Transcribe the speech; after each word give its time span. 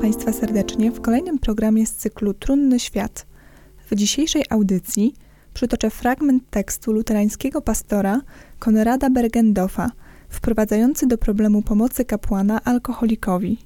Państwa 0.00 0.32
serdecznie 0.32 0.90
w 0.92 1.00
kolejnym 1.00 1.38
programie 1.38 1.86
z 1.86 1.94
cyklu 1.94 2.34
Trunny 2.34 2.80
Świat. 2.80 3.26
W 3.90 3.94
dzisiejszej 3.94 4.44
audycji 4.50 5.14
przytoczę 5.54 5.90
fragment 5.90 6.50
tekstu 6.50 6.92
luterańskiego 6.92 7.62
pastora 7.62 8.20
Konrada 8.58 9.10
Bergendorfa, 9.10 9.90
wprowadzający 10.28 11.06
do 11.06 11.18
problemu 11.18 11.62
pomocy 11.62 12.04
kapłana 12.04 12.64
alkoholikowi. 12.64 13.58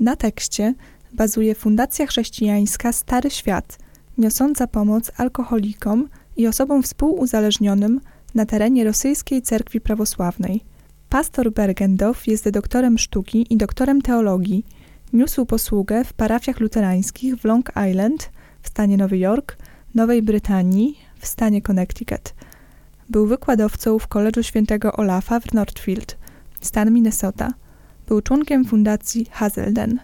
Na 0.00 0.16
tekście 0.16 0.74
bazuje 1.12 1.54
Fundacja 1.54 2.06
Chrześcijańska 2.06 2.92
Stary 2.92 3.30
Świat, 3.30 3.78
niosąca 4.18 4.66
pomoc 4.66 5.12
alkoholikom 5.16 6.08
i 6.36 6.46
osobom 6.46 6.82
współuzależnionym 6.82 8.00
na 8.34 8.46
terenie 8.46 8.84
rosyjskiej 8.84 9.42
cerkwi 9.42 9.80
prawosławnej. 9.80 10.60
Pastor 11.08 11.52
Bergendow 11.52 12.26
jest 12.26 12.48
doktorem 12.48 12.98
sztuki 12.98 13.46
i 13.50 13.56
doktorem 13.56 14.02
teologii– 14.02 14.64
Niósł 15.16 15.46
posługę 15.46 16.04
w 16.04 16.12
parafiach 16.12 16.60
luterańskich 16.60 17.36
w 17.36 17.44
Long 17.44 17.72
Island 17.90 18.30
w 18.62 18.68
stanie 18.68 18.96
Nowy 18.96 19.18
Jork, 19.18 19.56
Nowej 19.94 20.22
Brytanii 20.22 20.98
w 21.18 21.26
stanie 21.26 21.62
Connecticut. 21.62 22.34
Był 23.08 23.26
wykładowcą 23.26 23.98
w 23.98 24.08
Koledżu 24.08 24.42
Świętego 24.42 24.92
Olafa 24.92 25.40
w 25.40 25.54
Northfield, 25.54 26.16
stan 26.60 26.92
Minnesota. 26.92 27.52
Był 28.08 28.20
członkiem 28.20 28.64
fundacji 28.64 29.26
Hazelden. 29.30 30.00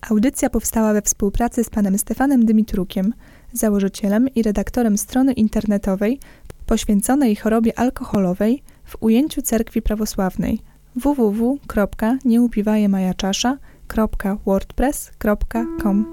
Audycja 0.00 0.50
powstała 0.50 0.92
we 0.92 1.02
współpracy 1.02 1.64
z 1.64 1.70
panem 1.70 1.98
Stefanem 1.98 2.46
Dymitrukiem, 2.46 3.14
założycielem 3.52 4.28
i 4.34 4.42
redaktorem 4.42 4.98
strony 4.98 5.32
internetowej 5.32 6.20
poświęconej 6.66 7.36
chorobie 7.36 7.78
alkoholowej 7.78 8.62
w 8.84 8.96
ujęciu 9.00 9.42
cerkwi 9.42 9.82
prawosławnej 9.82 10.60
www.nieupiwajemajaczasza.com 10.96 13.75
www.wordpress.com 13.88 16.12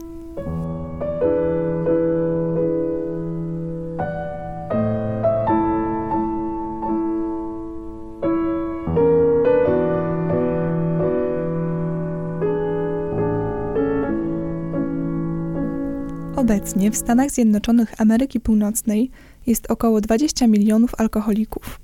Obecnie 16.36 16.92
w 16.92 16.98
Stanach 16.98 17.32
Zjednoczonych 17.32 18.02
Ameryki 18.02 18.40
Północnej 18.40 19.12
jest 19.48 19.72
około 19.72 20.02
20 20.02 20.48
milionów 20.48 20.96
alkoholików. 20.98 21.80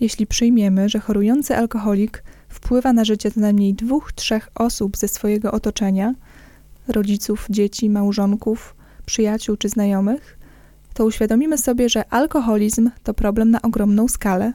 Jeśli 0.00 0.26
przyjmiemy, 0.26 0.88
że 0.88 0.98
chorujący 0.98 1.56
alkoholik 1.56 2.22
wpływa 2.54 2.92
na 2.92 3.04
życie 3.04 3.30
co 3.30 3.40
najmniej 3.40 3.74
dwóch, 3.74 4.12
trzech 4.12 4.48
osób 4.54 4.96
ze 4.96 5.08
swojego 5.08 5.52
otoczenia 5.52 6.14
rodziców, 6.88 7.46
dzieci, 7.50 7.90
małżonków, 7.90 8.74
przyjaciół 9.06 9.56
czy 9.56 9.68
znajomych 9.68 10.38
to 10.94 11.04
uświadomimy 11.04 11.58
sobie, 11.58 11.88
że 11.88 12.12
alkoholizm 12.12 12.90
to 13.02 13.14
problem 13.14 13.50
na 13.50 13.62
ogromną 13.62 14.08
skalę. 14.08 14.52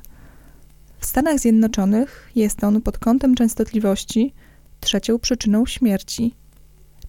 W 0.99 1.05
Stanach 1.05 1.39
Zjednoczonych 1.39 2.31
jest 2.35 2.63
on 2.63 2.81
pod 2.81 2.97
kątem 2.97 3.35
częstotliwości 3.35 4.33
trzecią 4.79 5.19
przyczyną 5.19 5.66
śmierci. 5.66 6.35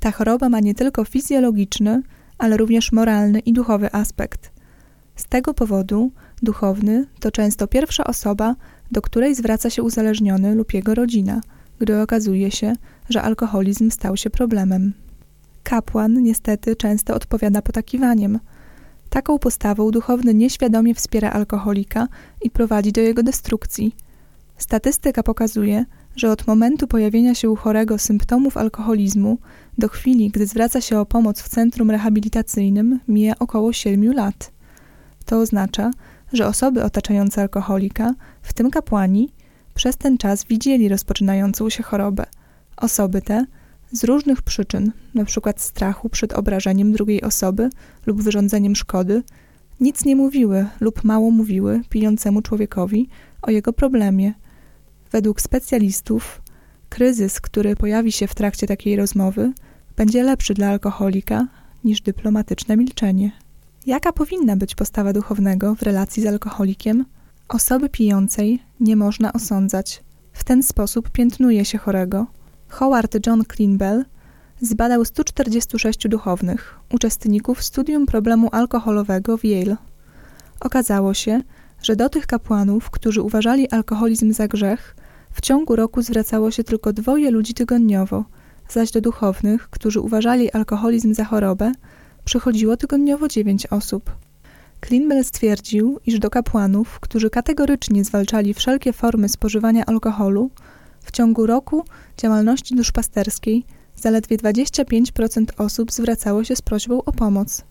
Ta 0.01 0.11
choroba 0.11 0.49
ma 0.49 0.61
nie 0.61 0.75
tylko 0.75 1.05
fizjologiczny, 1.05 2.03
ale 2.39 2.57
również 2.57 2.93
moralny 2.93 3.39
i 3.39 3.53
duchowy 3.53 3.93
aspekt. 3.93 4.51
Z 5.17 5.25
tego 5.25 5.55
powodu 5.55 6.13
duchowny 6.43 7.07
to 7.21 7.31
często 7.31 7.67
pierwsza 7.67 8.05
osoba, 8.05 8.55
do 8.91 9.03
której 9.03 9.35
zwraca 9.35 9.71
się 9.71 9.83
uzależniony 9.83 10.55
lub 10.55 10.75
jego 10.75 10.95
rodzina, 10.95 11.41
gdy 11.79 12.01
okazuje 12.01 12.51
się, 12.51 12.73
że 13.09 13.23
alkoholizm 13.23 13.91
stał 13.91 14.17
się 14.17 14.31
problemem. 14.31 14.93
Kapłan 15.63 16.23
niestety 16.23 16.77
często 16.77 17.15
odpowiada 17.15 17.63
potakiwaniem. 17.63 18.39
Taką 19.11 19.39
postawą 19.39 19.91
duchowny 19.91 20.35
nieświadomie 20.35 20.95
wspiera 20.95 21.31
alkoholika 21.31 22.09
i 22.43 22.51
prowadzi 22.51 22.93
do 22.93 23.01
jego 23.01 23.23
destrukcji. 23.23 23.97
Statystyka 24.57 25.23
pokazuje, 25.23 25.85
że 26.17 26.31
od 26.31 26.47
momentu 26.47 26.87
pojawienia 26.87 27.35
się 27.35 27.51
u 27.51 27.57
chorego 27.57 27.99
symptomów 27.99 28.57
alkoholizmu 28.57 29.39
do 29.79 29.89
chwili, 29.89 30.31
gdy 30.31 30.47
zwraca 30.47 30.81
się 30.81 30.99
o 30.99 31.07
pomoc 31.07 31.43
w 31.43 31.49
centrum 31.49 31.91
rehabilitacyjnym, 31.91 33.01
mija 33.09 33.35
około 33.39 33.73
7 33.73 34.13
lat. 34.13 34.53
To 35.27 35.39
oznacza, 35.39 35.91
że 36.33 36.47
osoby 36.47 36.85
otaczające 36.85 37.43
alkoholika, 37.43 38.15
w 38.43 38.53
tym 38.53 38.71
kapłani, 38.71 39.33
przez 39.75 39.97
ten 39.97 40.19
czas 40.19 40.45
widzieli 40.45 40.89
rozpoczynającą 40.89 41.71
się 41.71 41.83
chorobę. 41.83 42.27
Osoby 42.77 43.23
te 43.23 43.47
z 43.93 44.05
różnych 44.05 44.43
przyczyn, 44.43 44.93
np. 45.15 45.53
strachu 45.57 46.09
przed 46.09 46.33
obrażeniem 46.33 46.93
drugiej 46.93 47.23
osoby 47.23 47.71
lub 48.07 48.23
wyrządzeniem 48.23 48.77
szkody, 48.77 49.23
nic 49.81 50.05
nie 50.05 50.17
mówiły 50.17 50.67
lub 50.81 51.05
mało 51.05 51.31
mówiły 51.31 51.81
pijącemu 51.89 52.43
człowiekowi 52.43 53.09
o 53.43 53.51
jego 53.51 53.73
problemie. 53.73 54.35
Według 55.13 55.41
specjalistów, 55.41 56.43
kryzys, 56.89 57.41
który 57.41 57.77
pojawi 57.77 58.13
się 58.13 58.27
w 58.27 58.35
trakcie 58.35 58.67
takiej 58.67 58.97
rozmowy, 58.97 59.53
będzie 59.97 60.23
lepszy 60.23 60.55
dla 60.55 60.69
alkoholika 60.69 61.47
niż 61.85 62.01
dyplomatyczne 62.01 62.77
milczenie. 62.77 63.33
Jaka 63.87 64.13
powinna 64.13 64.57
być 64.57 64.75
postawa 64.75 65.13
duchownego 65.13 65.75
w 65.75 65.83
relacji 65.83 66.23
z 66.23 66.27
alkoholikiem? 66.27 67.05
Osoby 67.49 67.89
pijącej 67.89 68.63
nie 68.81 68.97
można 68.97 69.33
osądzać. 69.33 70.03
W 70.33 70.45
ten 70.45 70.63
sposób 70.63 71.11
piętnuje 71.11 71.65
się 71.65 71.79
chorego. 71.79 72.27
Howard 72.69 73.27
John 73.27 73.45
Clinbell 73.45 74.05
zbadał 74.61 75.05
146 75.05 76.09
duchownych, 76.09 76.81
uczestników 76.93 77.63
studium 77.63 78.07
problemu 78.07 78.49
alkoholowego 78.53 79.37
w 79.37 79.45
Yale. 79.45 79.77
Okazało 80.61 81.15
się, 81.15 81.43
że 81.83 81.97
do 81.97 82.09
tych 82.09 82.27
kapłanów, 82.27 82.91
którzy 82.91 83.23
uważali 83.23 83.71
alkoholizm 83.71 84.33
za 84.33 84.49
grzech, 84.49 84.97
w 85.33 85.41
ciągu 85.41 85.77
roku 85.77 86.03
zwracało 86.03 86.51
się 86.51 86.65
tylko 86.65 86.93
dwoje 86.93 87.31
ludzi 87.31 87.55
tygodniowo, 87.55 88.25
zaś 88.69 88.91
do 88.91 89.01
duchownych, 89.01 89.69
którzy 89.71 90.01
uważali 90.01 90.53
alkoholizm 90.53 91.15
za 91.15 91.25
chorobę, 91.25 91.73
przychodziło 92.31 92.77
tygodniowo 92.77 93.29
dziewięć 93.29 93.67
osób. 93.67 94.11
Klinbel 94.81 95.25
stwierdził, 95.25 96.01
iż 96.07 96.19
do 96.19 96.31
kapłanów, 96.31 97.01
którzy 97.01 97.31
kategorycznie 97.31 98.05
zwalczali 98.05 98.55
wszelkie 98.55 98.93
formy 98.93 99.29
spożywania 99.29 99.87
alkoholu, 99.87 100.51
w 101.01 101.11
ciągu 101.11 101.47
roku 101.47 101.85
działalności 102.17 102.77
duszpasterskiej 102.77 103.65
zaledwie 103.97 104.37
25% 104.37 105.45
osób 105.59 105.93
zwracało 105.93 106.45
się 106.45 106.57
z 106.57 106.63
prośbą 106.63 107.05
o 107.05 107.13
pomoc. 107.13 107.65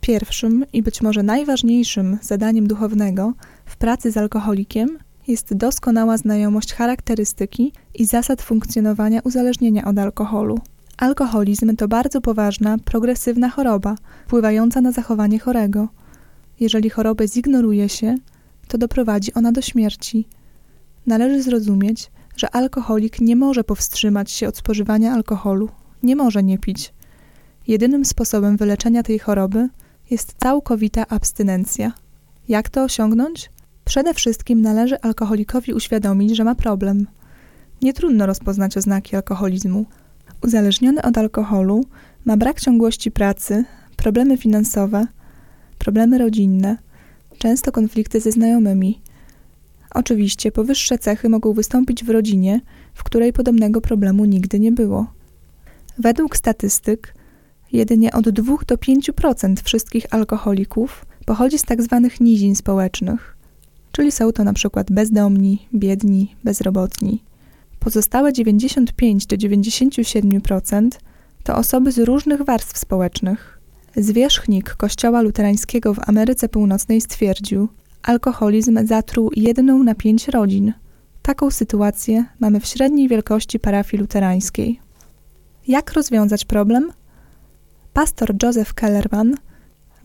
Pierwszym 0.00 0.64
i 0.72 0.82
być 0.82 1.02
może 1.02 1.22
najważniejszym 1.22 2.18
zadaniem 2.22 2.66
duchownego 2.66 3.32
w 3.64 3.76
pracy 3.76 4.10
z 4.10 4.16
alkoholikiem 4.16 4.98
jest 5.28 5.54
doskonała 5.54 6.16
znajomość 6.16 6.74
charakterystyki 6.74 7.72
i 7.94 8.04
zasad 8.04 8.42
funkcjonowania 8.42 9.20
uzależnienia 9.24 9.84
od 9.84 9.98
alkoholu. 9.98 10.58
Alkoholizm 11.00 11.76
to 11.76 11.88
bardzo 11.88 12.20
poważna, 12.20 12.78
progresywna 12.78 13.48
choroba, 13.48 13.94
wpływająca 14.26 14.80
na 14.80 14.92
zachowanie 14.92 15.38
chorego. 15.38 15.88
Jeżeli 16.60 16.90
chorobę 16.90 17.28
zignoruje 17.28 17.88
się, 17.88 18.14
to 18.68 18.78
doprowadzi 18.78 19.34
ona 19.34 19.52
do 19.52 19.62
śmierci. 19.62 20.28
Należy 21.06 21.42
zrozumieć, 21.42 22.10
że 22.36 22.50
alkoholik 22.50 23.20
nie 23.20 23.36
może 23.36 23.64
powstrzymać 23.64 24.30
się 24.30 24.48
od 24.48 24.56
spożywania 24.56 25.12
alkoholu, 25.12 25.68
nie 26.02 26.16
może 26.16 26.42
nie 26.42 26.58
pić. 26.58 26.92
jedynym 27.66 28.04
sposobem 28.04 28.56
wyleczenia 28.56 29.02
tej 29.02 29.18
choroby 29.18 29.68
jest 30.10 30.34
całkowita 30.38 31.06
abstynencja. 31.08 31.92
Jak 32.48 32.68
to 32.68 32.84
osiągnąć? 32.84 33.50
Przede 33.84 34.14
wszystkim 34.14 34.62
należy 34.62 35.00
alkoholikowi 35.00 35.74
uświadomić, 35.74 36.36
że 36.36 36.44
ma 36.44 36.54
problem. 36.54 37.06
Nie 37.82 37.92
trudno 37.92 38.26
rozpoznać 38.26 38.76
oznaki 38.76 39.16
alkoholizmu. 39.16 39.86
Uzależniony 40.42 41.02
od 41.02 41.18
alkoholu 41.18 41.84
ma 42.24 42.36
brak 42.36 42.60
ciągłości 42.60 43.10
pracy, 43.10 43.64
problemy 43.96 44.36
finansowe, 44.36 45.06
problemy 45.78 46.18
rodzinne, 46.18 46.76
często 47.38 47.72
konflikty 47.72 48.20
ze 48.20 48.32
znajomymi. 48.32 49.00
Oczywiście 49.94 50.52
powyższe 50.52 50.98
cechy 50.98 51.28
mogą 51.28 51.52
wystąpić 51.52 52.04
w 52.04 52.10
rodzinie, 52.10 52.60
w 52.94 53.04
której 53.04 53.32
podobnego 53.32 53.80
problemu 53.80 54.24
nigdy 54.24 54.60
nie 54.60 54.72
było. 54.72 55.06
Według 55.98 56.36
statystyk, 56.36 57.14
jedynie 57.72 58.12
od 58.12 58.28
2 58.28 58.56
do 58.66 58.76
5% 58.76 59.54
wszystkich 59.64 60.06
alkoholików 60.10 61.06
pochodzi 61.26 61.58
z 61.58 61.62
tzw. 61.62 62.00
Tak 62.02 62.20
nizin 62.20 62.56
społecznych, 62.56 63.36
czyli 63.92 64.12
są 64.12 64.32
to 64.32 64.52
przykład 64.52 64.92
bezdomni, 64.92 65.66
biedni, 65.74 66.34
bezrobotni. 66.44 67.22
Pozostałe 67.80 68.32
95 68.32 69.26
do 69.26 69.36
97% 69.36 70.88
to 71.44 71.56
osoby 71.56 71.92
z 71.92 71.98
różnych 71.98 72.42
warstw 72.42 72.78
społecznych. 72.78 73.60
Zwierzchnik 73.96 74.74
Kościoła 74.74 75.22
Luterańskiego 75.22 75.94
w 75.94 76.08
Ameryce 76.08 76.48
Północnej 76.48 77.00
stwierdził, 77.00 77.68
alkoholizm 78.02 78.86
zatruł 78.86 79.30
jedną 79.36 79.82
na 79.82 79.94
pięć 79.94 80.28
rodzin. 80.28 80.72
Taką 81.22 81.50
sytuację 81.50 82.24
mamy 82.40 82.60
w 82.60 82.66
średniej 82.66 83.08
wielkości 83.08 83.60
parafii 83.60 84.00
luterańskiej. 84.00 84.80
Jak 85.68 85.92
rozwiązać 85.92 86.44
problem? 86.44 86.92
Pastor 87.92 88.34
Joseph 88.42 88.74
Kellerman, 88.74 89.34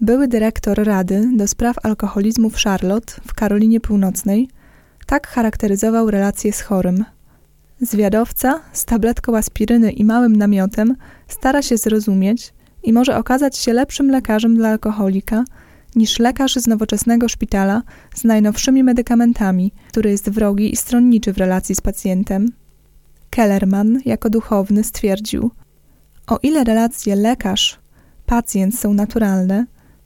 były 0.01 0.27
dyrektor 0.27 0.83
Rady 0.83 1.29
do 1.37 1.47
spraw 1.47 1.85
alkoholizmu 1.85 2.49
w 2.49 2.55
Charlotte 2.55 3.13
w 3.27 3.33
Karolinie 3.33 3.79
Północnej, 3.79 4.49
tak 5.05 5.27
charakteryzował 5.27 6.11
relacje 6.11 6.53
z 6.53 6.61
chorym. 6.61 7.05
Zwiadowca 7.85 8.61
z 8.73 8.85
tabletką 8.85 9.37
aspiryny 9.37 9.91
i 9.91 10.05
małym 10.05 10.35
namiotem 10.35 10.95
stara 11.27 11.61
się 11.61 11.77
zrozumieć 11.77 12.53
i 12.83 12.93
może 12.93 13.17
okazać 13.17 13.57
się 13.57 13.73
lepszym 13.73 14.11
lekarzem 14.11 14.55
dla 14.55 14.69
alkoholika 14.69 15.43
niż 15.95 16.19
lekarz 16.19 16.55
z 16.55 16.67
nowoczesnego 16.67 17.29
szpitala 17.29 17.81
z 18.15 18.23
najnowszymi 18.23 18.83
medykamentami, 18.83 19.71
który 19.87 20.09
jest 20.09 20.29
wrogi 20.29 20.73
i 20.73 20.75
stronniczy 20.75 21.33
w 21.33 21.37
relacji 21.37 21.75
z 21.75 21.81
pacjentem. 21.81 22.51
Kellerman 23.29 23.99
jako 24.05 24.29
duchowny 24.29 24.83
stwierdził: 24.83 25.51
O 26.27 26.39
ile 26.43 26.63
relacje 26.63 27.15
lekarz-pacjent 27.15 28.71
są 28.71 28.93
naturalne, 28.93 29.65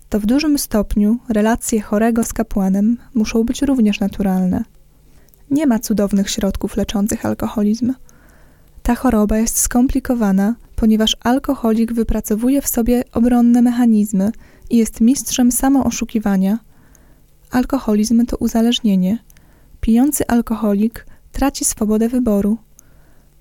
to 0.10 0.20
w 0.20 0.26
dużym 0.26 0.58
stopniu 0.58 1.18
relacje 1.30 1.82
chorego 1.82 2.24
z 2.24 2.34
kapłanem 2.34 2.98
muszą 3.14 3.44
być 3.44 3.62
również 3.62 4.00
naturalne. 4.00 4.64
Nie 5.52 5.68
ma 5.68 5.80
cudownych 5.80 6.30
środków 6.30 6.78
leczących 6.78 7.26
alkoholizm. 7.26 7.94
Ta 8.84 8.96
choroba 8.96 9.38
jest 9.38 9.58
skomplikowana, 9.58 10.56
ponieważ 10.76 11.18
alkoholik 11.24 11.94
wypracowuje 11.94 12.62
w 12.62 12.68
sobie 12.68 13.04
obronne 13.12 13.62
mechanizmy 13.62 14.32
i 14.70 14.78
jest 14.78 15.02
mistrzem 15.02 15.52
samooszukiwania. 15.52 16.60
Alkoholizm 17.52 18.26
to 18.26 18.38
uzależnienie. 18.38 19.18
Pijący 19.82 20.28
alkoholik 20.28 21.06
traci 21.32 21.66
swobodę 21.66 22.10
wyboru. 22.10 22.58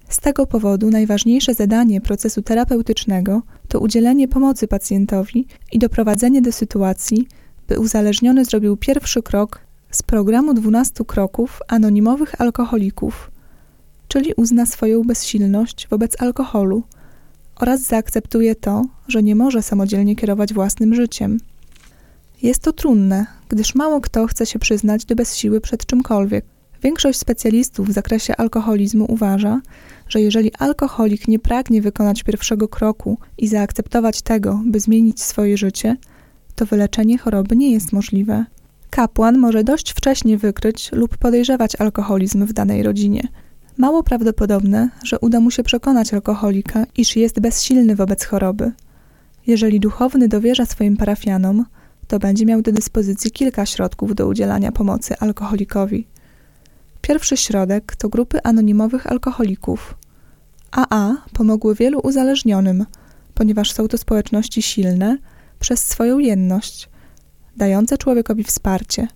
Z 0.09 0.19
tego 0.21 0.47
powodu 0.47 0.91
najważniejsze 0.91 1.55
zadanie 1.55 2.01
procesu 2.01 2.43
terapeutycznego 2.43 3.43
to 3.69 3.81
udzielenie 3.81 4.29
pomocy 4.29 4.69
pacjentowi 4.69 5.47
i 5.73 5.79
doprowadzenie 5.79 6.43
do 6.43 6.53
sytuacji, 6.53 7.29
by 7.69 7.79
uzależniony 7.79 8.45
zrobił 8.45 8.77
pierwszy 8.77 9.23
krok 9.23 9.68
z 9.91 10.03
programu 10.03 10.55
12 10.55 11.05
kroków 11.05 11.61
anonimowych 11.69 12.41
alkoholików, 12.41 13.31
czyli 14.09 14.33
uzna 14.37 14.67
swoją 14.67 15.03
bezsilność 15.03 15.89
wobec 15.91 16.23
alkoholu 16.23 16.83
oraz 17.57 17.81
zaakceptuje 17.81 18.55
to, 18.55 18.83
że 19.09 19.23
nie 19.23 19.35
może 19.35 19.63
samodzielnie 19.63 20.17
kierować 20.17 20.55
własnym 20.55 20.95
życiem. 20.95 21.39
Jest 22.43 22.63
to 22.63 22.73
trudne, 22.73 23.27
gdyż 23.49 23.75
mało 23.75 24.01
kto 24.01 24.27
chce 24.27 24.47
się 24.47 24.59
przyznać 24.59 25.05
do 25.05 25.17
bezsiły 25.17 25.61
przed 25.61 25.87
czymkolwiek. 25.87 26.45
Większość 26.83 27.19
specjalistów 27.19 27.89
w 27.89 27.93
zakresie 27.93 28.37
alkoholizmu 28.37 29.07
uważa, 29.09 29.61
że 30.09 30.21
jeżeli 30.21 30.53
alkoholik 30.59 31.29
nie 31.29 31.39
pragnie 31.39 31.83
wykonać 31.83 32.23
pierwszego 32.23 32.69
kroku 32.69 33.19
i 33.39 33.49
zaakceptować 33.49 34.23
tego, 34.23 34.61
by 34.65 34.81
zmienić 34.81 35.23
swoje 35.23 35.57
życie, 35.57 35.97
to 36.55 36.67
wyleczenie 36.67 37.19
choroby 37.19 37.57
nie 37.57 37.73
jest 37.73 37.93
możliwe. 37.93 38.45
Kapłan 38.91 39.39
może 39.39 39.65
dość 39.65 39.93
wcześnie 39.93 40.39
wykryć 40.39 40.93
lub 40.93 41.17
podejrzewać 41.17 41.77
alkoholizm 41.81 42.47
w 42.47 42.53
danej 42.53 42.83
rodzinie. 42.83 43.29
Mało 43.77 44.03
prawdopodobne, 44.03 44.89
że 45.05 45.19
uda 45.19 45.41
mu 45.41 45.51
się 45.51 45.63
przekonać 45.63 46.15
alkoholika, 46.15 46.87
iż 46.97 47.17
jest 47.17 47.41
bezsilny 47.41 47.97
wobec 47.97 48.25
choroby. 48.25 48.73
Jeżeli 49.47 49.81
duchowny 49.81 50.29
dowierza 50.29 50.67
swoim 50.67 50.97
parafianom, 50.97 51.65
to 52.09 52.19
będzie 52.19 52.47
miał 52.47 52.63
do 52.63 52.73
dyspozycji 52.73 53.31
kilka 53.31 53.67
środków 53.67 54.15
do 54.15 54.27
udzielania 54.27 54.73
pomocy 54.73 55.19
alkoholikowi. 55.19 56.07
Pierwszy 57.01 57.37
środek 57.37 57.97
to 57.97 58.09
grupy 58.09 58.43
anonimowych 58.43 59.07
alkoholików. 59.07 59.95
AA 60.71 61.17
pomogły 61.33 61.75
wielu 61.75 62.01
uzależnionym, 62.03 62.87
ponieważ 63.35 63.73
są 63.73 63.89
to 63.89 63.99
społeczności 63.99 64.63
silne 64.63 65.19
przez 65.61 65.85
swoją 65.85 66.19
jedność, 66.19 66.89
dające 67.59 67.99
człowiekowi 67.99 68.45
wsparcie, 68.45 69.09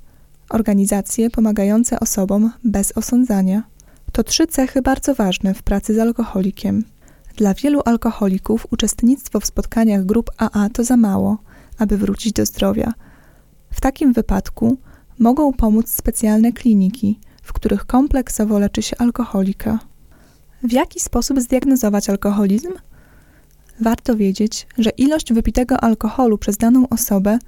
organizacje 0.51 1.31
pomagające 1.31 2.01
osobom 2.01 2.51
bez 2.65 2.93
osądzania. 2.93 3.63
To 4.13 4.25
trzy 4.25 4.47
cechy 4.47 4.83
bardzo 4.83 5.15
ważne 5.15 5.55
w 5.55 5.63
pracy 5.63 5.95
z 5.95 5.99
alkoholikiem. 5.99 6.85
Dla 7.37 7.55
wielu 7.55 7.81
alkoholików 7.85 8.67
uczestnictwo 8.71 9.41
w 9.41 9.47
spotkaniach 9.47 10.05
grup 10.05 10.31
AA 10.37 10.69
to 10.69 10.85
za 10.85 10.97
mało, 10.97 11.39
aby 11.79 11.99
wrócić 11.99 12.33
do 12.33 12.47
zdrowia. 12.47 12.93
W 13.71 13.81
takim 13.81 14.13
wypadku 14.13 14.77
mogą 15.19 15.53
pomóc 15.53 15.91
specjalne 15.91 16.53
kliniki– 16.53 17.19
w 17.43 17.53
których 17.53 17.87
kompleksowo 17.87 18.59
leczy 18.59 18.83
się 18.83 18.97
alkoholika. 18.99 19.79
W 20.63 20.73
jaki 20.73 21.01
sposób 21.01 21.41
zdiagnozować 21.41 22.11
alkoholizm? 22.11 22.73
Warto 23.81 24.17
wiedzieć, 24.17 24.67
że 24.79 24.91
ilość 24.91 25.33
wypitego 25.33 25.81
alkoholu 25.81 26.39
przez 26.39 26.57
daną 26.57 26.89
osobę 26.89 27.39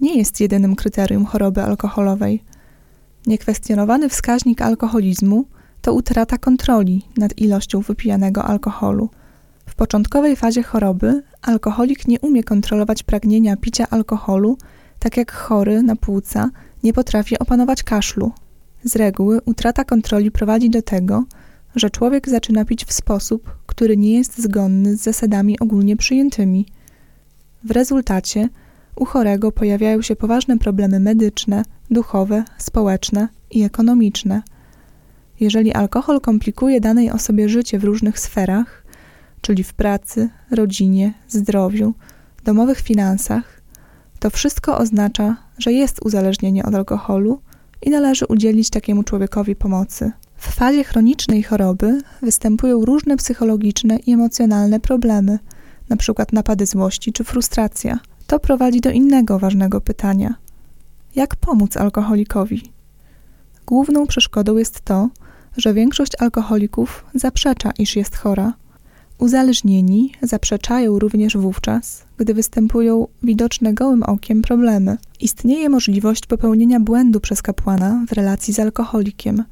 nie 0.00 0.18
jest 0.18 0.40
jedynym 0.40 0.76
kryterium 0.76 1.26
choroby 1.26 1.62
alkoholowej. 1.62 2.42
Niekwestionowany 3.26 4.08
wskaźnik 4.08 4.62
alkoholizmu 4.62 5.44
to 5.82 5.92
utrata 5.92 6.38
kontroli 6.38 7.02
nad 7.16 7.38
ilością 7.38 7.80
wypijanego 7.80 8.44
alkoholu. 8.44 9.10
W 9.66 9.74
początkowej 9.74 10.36
fazie 10.36 10.62
choroby 10.62 11.22
alkoholik 11.42 12.08
nie 12.08 12.20
umie 12.20 12.44
kontrolować 12.44 13.02
pragnienia 13.02 13.56
picia 13.56 13.86
alkoholu, 13.90 14.58
tak 14.98 15.16
jak 15.16 15.32
chory 15.32 15.82
na 15.82 15.96
płuca 15.96 16.50
nie 16.82 16.92
potrafi 16.92 17.38
opanować 17.38 17.82
kaszlu. 17.82 18.32
Z 18.84 18.96
reguły 18.96 19.40
utrata 19.44 19.84
kontroli 19.84 20.30
prowadzi 20.30 20.70
do 20.70 20.82
tego, 20.82 21.24
że 21.74 21.90
człowiek 21.90 22.28
zaczyna 22.28 22.64
pić 22.64 22.84
w 22.84 22.92
sposób, 22.92 23.56
który 23.66 23.96
nie 23.96 24.14
jest 24.18 24.38
zgodny 24.38 24.96
z 24.96 25.00
zasadami 25.00 25.58
ogólnie 25.60 25.96
przyjętymi. 25.96 26.66
W 27.64 27.70
rezultacie 27.70 28.48
u 28.96 29.04
chorego 29.04 29.52
pojawiają 29.52 30.02
się 30.02 30.16
poważne 30.16 30.58
problemy 30.58 31.00
medyczne, 31.00 31.62
duchowe, 31.90 32.44
społeczne 32.58 33.28
i 33.50 33.62
ekonomiczne. 33.62 34.42
Jeżeli 35.40 35.72
alkohol 35.72 36.20
komplikuje 36.20 36.80
danej 36.80 37.10
osobie 37.10 37.48
życie 37.48 37.78
w 37.78 37.84
różnych 37.84 38.18
sferach, 38.20 38.84
czyli 39.40 39.64
w 39.64 39.74
pracy, 39.74 40.28
rodzinie, 40.50 41.14
zdrowiu, 41.28 41.94
domowych 42.44 42.80
finansach, 42.80 43.62
to 44.18 44.30
wszystko 44.30 44.78
oznacza, 44.78 45.36
że 45.58 45.72
jest 45.72 46.04
uzależnienie 46.04 46.64
od 46.64 46.74
alkoholu 46.74 47.40
i 47.82 47.90
należy 47.90 48.26
udzielić 48.26 48.70
takiemu 48.70 49.02
człowiekowi 49.02 49.56
pomocy. 49.56 50.12
W 50.36 50.54
fazie 50.54 50.84
chronicznej 50.84 51.42
choroby 51.42 52.00
występują 52.22 52.84
różne 52.84 53.16
psychologiczne 53.16 53.96
i 53.96 54.12
emocjonalne 54.12 54.80
problemy, 54.80 55.38
np. 55.90 56.24
napady 56.32 56.66
złości 56.66 57.12
czy 57.12 57.24
frustracja. 57.24 57.98
To 58.26 58.38
prowadzi 58.38 58.80
do 58.80 58.90
innego 58.90 59.38
ważnego 59.38 59.80
pytania: 59.80 60.34
jak 61.16 61.36
pomóc 61.36 61.76
alkoholikowi? 61.76 62.62
Główną 63.66 64.06
przeszkodą 64.06 64.56
jest 64.56 64.80
to, 64.80 65.08
że 65.56 65.74
większość 65.74 66.12
alkoholików 66.18 67.04
zaprzecza, 67.14 67.70
iż 67.78 67.96
jest 67.96 68.16
chora. 68.16 68.54
Uzależnieni 69.18 70.12
zaprzeczają 70.22 70.98
również 70.98 71.36
wówczas, 71.36 72.04
gdy 72.16 72.34
występują 72.34 73.06
widoczne 73.22 73.74
gołym 73.74 74.02
okiem 74.02 74.42
problemy. 74.42 74.96
Istnieje 75.20 75.68
możliwość 75.68 76.26
popełnienia 76.26 76.80
błędu 76.80 77.20
przez 77.20 77.42
kapłana 77.42 78.04
w 78.08 78.12
relacji 78.12 78.54
z 78.54 78.58
alkoholikiem. 78.58 79.44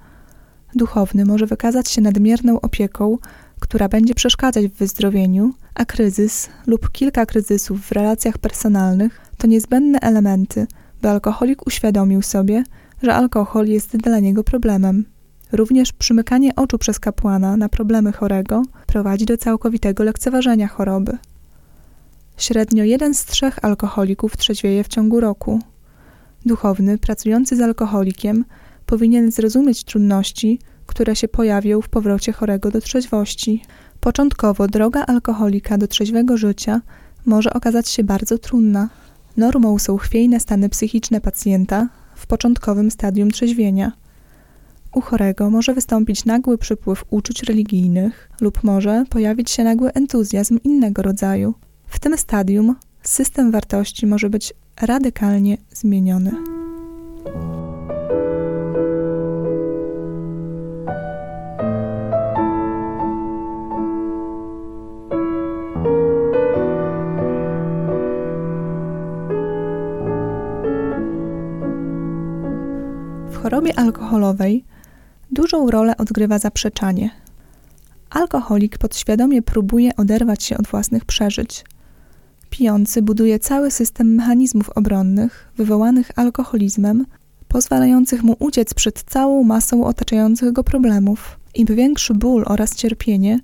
Duchowny 0.74 1.24
może 1.24 1.46
wykazać 1.46 1.90
się 1.90 2.00
nadmierną 2.00 2.60
opieką, 2.60 3.18
która 3.62 3.88
będzie 3.88 4.14
przeszkadzać 4.14 4.66
w 4.66 4.74
wyzdrowieniu, 4.74 5.54
a 5.74 5.84
kryzys 5.84 6.48
lub 6.66 6.90
kilka 6.90 7.26
kryzysów 7.26 7.80
w 7.80 7.92
relacjach 7.92 8.38
personalnych 8.38 9.20
to 9.38 9.46
niezbędne 9.46 9.98
elementy, 10.00 10.66
by 11.02 11.08
alkoholik 11.08 11.66
uświadomił 11.66 12.22
sobie, 12.22 12.64
że 13.02 13.14
alkohol 13.14 13.66
jest 13.66 13.96
dla 13.96 14.18
niego 14.18 14.44
problemem. 14.44 15.04
Również 15.52 15.92
przymykanie 15.92 16.56
oczu 16.56 16.78
przez 16.78 16.98
kapłana 16.98 17.56
na 17.56 17.68
problemy 17.68 18.12
chorego 18.12 18.62
prowadzi 18.86 19.24
do 19.24 19.36
całkowitego 19.36 20.04
lekceważenia 20.04 20.68
choroby. 20.68 21.18
Średnio 22.36 22.84
jeden 22.84 23.14
z 23.14 23.24
trzech 23.24 23.64
alkoholików 23.64 24.36
trzeźwieje 24.36 24.84
w 24.84 24.88
ciągu 24.88 25.20
roku. 25.20 25.60
Duchowny, 26.46 26.98
pracujący 26.98 27.56
z 27.56 27.60
alkoholikiem, 27.60 28.44
powinien 28.86 29.32
zrozumieć 29.32 29.84
trudności, 29.84 30.58
które 30.86 31.16
się 31.16 31.28
pojawią 31.28 31.80
w 31.80 31.88
powrocie 31.88 32.32
chorego 32.32 32.70
do 32.70 32.80
trzeźwości. 32.80 33.62
Początkowo 34.00 34.66
droga 34.68 35.06
alkoholika 35.06 35.78
do 35.78 35.86
trzeźwego 35.86 36.36
życia 36.36 36.80
może 37.26 37.52
okazać 37.52 37.88
się 37.88 38.04
bardzo 38.04 38.38
trudna. 38.38 38.88
Normą 39.36 39.78
są 39.78 39.96
chwiejne 39.96 40.40
stany 40.40 40.68
psychiczne 40.68 41.20
pacjenta 41.20 41.88
w 42.14 42.26
początkowym 42.26 42.90
stadium 42.90 43.30
trzeźwienia. 43.30 43.92
U 44.94 45.00
chorego 45.00 45.50
może 45.50 45.74
wystąpić 45.74 46.24
nagły 46.24 46.58
przypływ 46.58 47.04
uczuć 47.10 47.42
religijnych 47.42 48.30
lub 48.40 48.64
może 48.64 49.04
pojawić 49.10 49.50
się 49.50 49.64
nagły 49.64 49.92
entuzjazm 49.92 50.58
innego 50.64 51.02
rodzaju. 51.02 51.54
W 51.86 52.00
tym 52.00 52.18
stadium 52.18 52.76
system 53.02 53.50
wartości 53.50 54.06
może 54.06 54.30
być 54.30 54.54
radykalnie 54.80 55.56
zmieniony. 55.72 56.61
Chorobie 73.52 73.78
alkoholowej 73.78 74.64
dużą 75.30 75.70
rolę 75.70 75.96
odgrywa 75.96 76.38
zaprzeczanie. 76.38 77.10
Alkoholik 78.10 78.78
podświadomie 78.78 79.42
próbuje 79.42 79.96
oderwać 79.96 80.42
się 80.42 80.58
od 80.58 80.66
własnych 80.66 81.04
przeżyć. 81.04 81.64
Pijący 82.50 83.02
buduje 83.02 83.38
cały 83.38 83.70
system 83.70 84.14
mechanizmów 84.14 84.70
obronnych 84.70 85.52
wywołanych 85.56 86.10
alkoholizmem, 86.16 87.06
pozwalających 87.48 88.22
mu 88.22 88.36
uciec 88.38 88.74
przed 88.74 89.02
całą 89.02 89.44
masą 89.44 89.84
otaczających 89.84 90.52
go 90.52 90.64
problemów. 90.64 91.38
Im 91.54 91.66
większy 91.66 92.14
ból 92.14 92.44
oraz 92.46 92.74
cierpienie, 92.74 93.40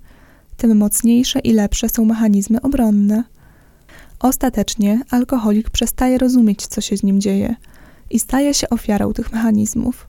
tym 0.56 0.76
mocniejsze 0.76 1.38
i 1.38 1.52
lepsze 1.52 1.88
są 1.88 2.04
mechanizmy 2.04 2.62
obronne. 2.62 3.24
Ostatecznie 4.20 5.00
alkoholik 5.10 5.70
przestaje 5.70 6.18
rozumieć, 6.18 6.66
co 6.66 6.80
się 6.80 6.96
z 6.96 7.02
nim 7.02 7.20
dzieje 7.20 7.54
i 8.10 8.18
staje 8.18 8.54
się 8.54 8.68
ofiarą 8.68 9.12
tych 9.12 9.32
mechanizmów. 9.32 10.08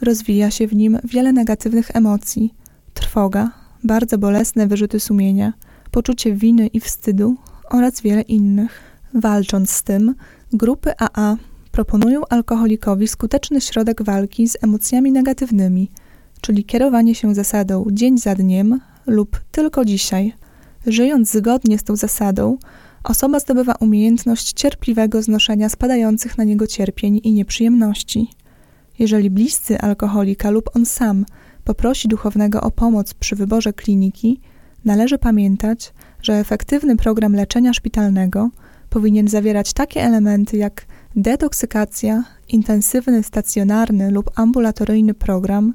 Rozwija 0.00 0.50
się 0.50 0.66
w 0.66 0.74
nim 0.74 0.98
wiele 1.04 1.32
negatywnych 1.32 1.96
emocji: 1.96 2.54
trwoga, 2.94 3.50
bardzo 3.84 4.18
bolesne 4.18 4.66
wyrzuty 4.66 5.00
sumienia, 5.00 5.52
poczucie 5.90 6.34
winy 6.34 6.66
i 6.66 6.80
wstydu 6.80 7.36
oraz 7.70 8.00
wiele 8.00 8.22
innych. 8.22 8.80
Walcząc 9.14 9.70
z 9.70 9.82
tym, 9.82 10.14
grupy 10.52 10.92
AA 10.98 11.36
proponują 11.72 12.22
alkoholikowi 12.30 13.08
skuteczny 13.08 13.60
środek 13.60 14.02
walki 14.02 14.48
z 14.48 14.56
emocjami 14.62 15.12
negatywnymi, 15.12 15.90
czyli 16.40 16.64
kierowanie 16.64 17.14
się 17.14 17.34
zasadą 17.34 17.86
dzień 17.90 18.18
za 18.18 18.34
dniem 18.34 18.80
lub 19.06 19.40
tylko 19.50 19.84
dzisiaj. 19.84 20.32
Żyjąc 20.86 21.32
zgodnie 21.32 21.78
z 21.78 21.84
tą 21.84 21.96
zasadą, 21.96 22.58
osoba 23.04 23.40
zdobywa 23.40 23.74
umiejętność 23.80 24.52
cierpliwego 24.52 25.22
znoszenia 25.22 25.68
spadających 25.68 26.38
na 26.38 26.44
niego 26.44 26.66
cierpień 26.66 27.20
i 27.24 27.32
nieprzyjemności. 27.32 28.30
Jeżeli 28.98 29.30
bliscy 29.30 29.80
alkoholika 29.80 30.50
lub 30.50 30.76
on 30.76 30.86
sam 30.86 31.26
poprosi 31.64 32.08
duchownego 32.08 32.60
o 32.60 32.70
pomoc 32.70 33.14
przy 33.14 33.36
wyborze 33.36 33.72
kliniki, 33.72 34.40
należy 34.84 35.18
pamiętać, 35.18 35.92
że 36.22 36.34
efektywny 36.34 36.96
program 36.96 37.34
leczenia 37.34 37.74
szpitalnego 37.74 38.50
powinien 38.90 39.28
zawierać 39.28 39.72
takie 39.72 40.02
elementy 40.02 40.56
jak 40.56 40.86
detoksykacja, 41.16 42.24
intensywny 42.48 43.22
stacjonarny 43.22 44.10
lub 44.10 44.30
ambulatoryjny 44.34 45.14
program, 45.14 45.72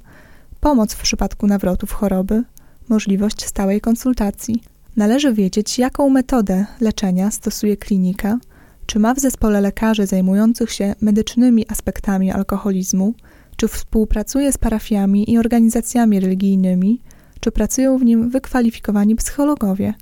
pomoc 0.59 0.93
w 0.93 1.01
przypadku 1.01 1.47
nawrotów 1.47 1.91
choroby, 1.91 2.43
możliwość 2.89 3.45
stałej 3.45 3.81
konsultacji. 3.81 4.61
Należy 4.99 5.33
wiedzieć, 5.33 5.79
jaką 5.79 6.09
metodę 6.09 6.65
leczenia 6.81 7.31
stosuje 7.31 7.77
klinika, 7.77 8.39
czy 8.85 8.99
ma 8.99 9.13
w 9.13 9.19
zespole 9.19 9.61
lekarzy 9.61 10.05
zajmujących 10.05 10.71
się 10.71 10.95
medycznymi 11.01 11.65
aspektami 11.69 12.31
alkoholizmu, 12.31 13.13
czy 13.55 13.67
współpracuje 13.67 14.51
z 14.51 14.57
parafiami 14.57 15.31
i 15.31 15.37
organizacjami 15.37 16.19
religijnymi, 16.19 17.01
czy 17.39 17.51
pracują 17.51 17.97
w 17.97 18.05
nim 18.05 18.29
wykwalifikowani 18.29 19.15
psychologowie. 19.15 19.93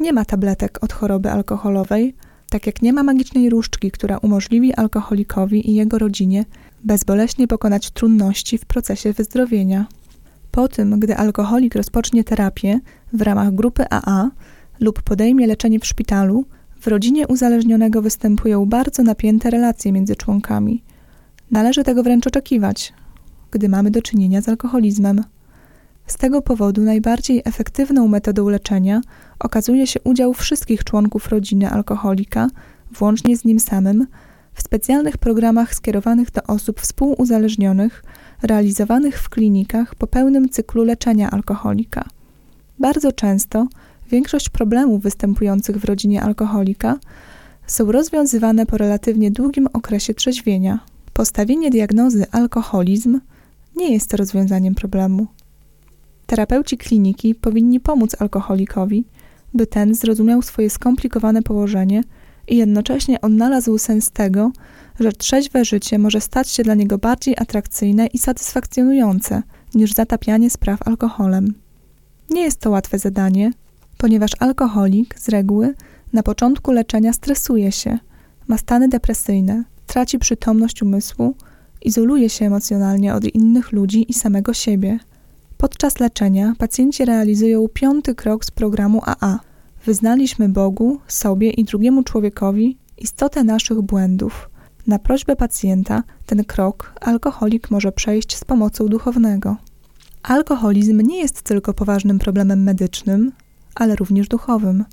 Nie 0.00 0.12
ma 0.12 0.24
tabletek 0.24 0.84
od 0.84 0.92
choroby 0.92 1.30
alkoholowej, 1.30 2.14
tak 2.50 2.66
jak 2.66 2.82
nie 2.82 2.92
ma 2.92 3.02
magicznej 3.02 3.50
różdżki, 3.50 3.90
która 3.90 4.18
umożliwi 4.18 4.74
alkoholikowi 4.74 5.70
i 5.70 5.74
jego 5.74 5.98
rodzinie 5.98 6.44
bezboleśnie 6.84 7.48
pokonać 7.48 7.90
trudności 7.90 8.58
w 8.58 8.64
procesie 8.64 9.12
wyzdrowienia. 9.12 9.86
Po 10.52 10.68
tym, 10.68 11.00
gdy 11.00 11.16
alkoholik 11.16 11.74
rozpocznie 11.74 12.24
terapię 12.24 12.80
w 13.12 13.22
ramach 13.22 13.54
grupy 13.54 13.84
AA 13.90 14.30
lub 14.80 15.02
podejmie 15.02 15.46
leczenie 15.46 15.80
w 15.80 15.86
szpitalu, 15.86 16.44
w 16.80 16.86
rodzinie 16.86 17.26
uzależnionego 17.26 18.02
występują 18.02 18.66
bardzo 18.66 19.02
napięte 19.02 19.50
relacje 19.50 19.92
między 19.92 20.16
członkami. 20.16 20.82
Należy 21.50 21.84
tego 21.84 22.02
wręcz 22.02 22.26
oczekiwać, 22.26 22.92
gdy 23.50 23.68
mamy 23.68 23.90
do 23.90 24.02
czynienia 24.02 24.40
z 24.40 24.48
alkoholizmem. 24.48 25.24
Z 26.06 26.16
tego 26.16 26.42
powodu 26.42 26.80
najbardziej 26.82 27.42
efektywną 27.44 28.08
metodą 28.08 28.48
leczenia 28.48 29.00
okazuje 29.38 29.86
się 29.86 30.00
udział 30.04 30.34
wszystkich 30.34 30.84
członków 30.84 31.28
rodziny 31.28 31.70
alkoholika, 31.70 32.48
włącznie 32.90 33.36
z 33.36 33.44
nim 33.44 33.60
samym, 33.60 34.06
w 34.54 34.62
specjalnych 34.62 35.18
programach 35.18 35.74
skierowanych 35.74 36.30
do 36.30 36.42
osób 36.42 36.80
współuzależnionych, 36.80 38.04
realizowanych 38.42 39.22
w 39.22 39.28
klinikach 39.28 39.94
po 39.94 40.06
pełnym 40.06 40.48
cyklu 40.48 40.84
leczenia 40.84 41.30
alkoholika. 41.30 42.04
Bardzo 42.78 43.12
często 43.12 43.66
większość 44.10 44.48
problemów 44.48 45.02
występujących 45.02 45.76
w 45.76 45.84
rodzinie 45.84 46.22
alkoholika 46.22 46.98
są 47.66 47.92
rozwiązywane 47.92 48.66
po 48.66 48.78
relatywnie 48.78 49.30
długim 49.30 49.68
okresie 49.72 50.14
trzeźwienia. 50.14 50.78
Postawienie 51.12 51.70
diagnozy 51.70 52.26
alkoholizm 52.30 53.20
nie 53.76 53.92
jest 53.92 54.14
rozwiązaniem 54.14 54.74
problemu. 54.74 55.26
Terapeuci 56.26 56.78
kliniki 56.78 57.34
powinni 57.34 57.80
pomóc 57.80 58.16
alkoholikowi, 58.18 59.04
by 59.54 59.66
ten 59.66 59.94
zrozumiał 59.94 60.42
swoje 60.42 60.70
skomplikowane 60.70 61.42
położenie 61.42 62.04
i 62.52 62.56
jednocześnie 62.56 63.20
odnalazł 63.20 63.78
sens 63.78 64.10
tego, 64.10 64.52
że 65.00 65.12
trzeźwe 65.12 65.64
życie 65.64 65.98
może 65.98 66.20
stać 66.20 66.48
się 66.48 66.62
dla 66.62 66.74
niego 66.74 66.98
bardziej 66.98 67.34
atrakcyjne 67.38 68.06
i 68.06 68.18
satysfakcjonujące 68.18 69.42
niż 69.74 69.92
zatapianie 69.92 70.50
spraw 70.50 70.88
alkoholem. 70.88 71.54
Nie 72.30 72.42
jest 72.42 72.60
to 72.60 72.70
łatwe 72.70 72.98
zadanie, 72.98 73.50
ponieważ 73.98 74.30
alkoholik 74.38 75.18
z 75.18 75.28
reguły 75.28 75.74
na 76.12 76.22
początku 76.22 76.72
leczenia 76.72 77.12
stresuje 77.12 77.72
się, 77.72 77.98
ma 78.48 78.58
stany 78.58 78.88
depresyjne, 78.88 79.64
traci 79.86 80.18
przytomność 80.18 80.82
umysłu, 80.82 81.34
izoluje 81.82 82.28
się 82.28 82.46
emocjonalnie 82.46 83.14
od 83.14 83.24
innych 83.24 83.72
ludzi 83.72 84.06
i 84.08 84.14
samego 84.14 84.54
siebie. 84.54 84.98
Podczas 85.58 86.00
leczenia 86.00 86.54
pacjenci 86.58 87.04
realizują 87.04 87.68
piąty 87.68 88.14
krok 88.14 88.44
z 88.44 88.50
programu 88.50 89.02
AA. 89.06 89.51
Wyznaliśmy 89.84 90.48
Bogu, 90.48 90.98
sobie 91.08 91.50
i 91.50 91.64
drugiemu 91.64 92.02
człowiekowi 92.02 92.78
istotę 92.98 93.44
naszych 93.44 93.80
błędów. 93.80 94.50
Na 94.86 94.98
prośbę 94.98 95.36
pacjenta 95.36 96.02
ten 96.26 96.44
krok 96.44 96.92
alkoholik 97.00 97.70
może 97.70 97.92
przejść 97.92 98.36
z 98.36 98.44
pomocą 98.44 98.86
duchownego. 98.86 99.56
Alkoholizm 100.22 101.00
nie 101.00 101.18
jest 101.18 101.42
tylko 101.42 101.74
poważnym 101.74 102.18
problemem 102.18 102.62
medycznym, 102.62 103.32
ale 103.74 103.96
również 103.96 104.28
duchowym. 104.28 104.84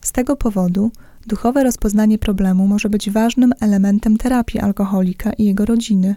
Z 0.00 0.12
tego 0.12 0.36
powodu 0.36 0.90
duchowe 1.26 1.64
rozpoznanie 1.64 2.18
problemu 2.18 2.66
może 2.66 2.90
być 2.90 3.10
ważnym 3.10 3.52
elementem 3.60 4.16
terapii 4.16 4.60
alkoholika 4.60 5.32
i 5.32 5.44
jego 5.44 5.64
rodziny. 5.64 6.16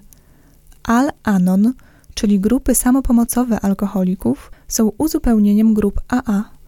Al-Anon, 0.83 1.73
czyli 2.13 2.39
grupy 2.39 2.75
samopomocowe 2.75 3.59
alkoholików, 3.59 4.51
są 4.67 4.91
uzupełnieniem 4.97 5.73
grup 5.73 6.01
AA. 6.07 6.58